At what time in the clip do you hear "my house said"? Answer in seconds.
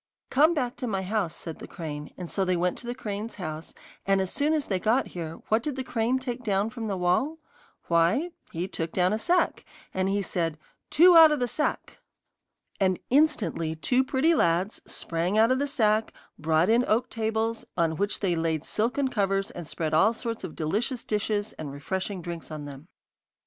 0.87-1.59